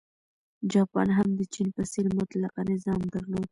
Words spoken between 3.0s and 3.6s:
درلود.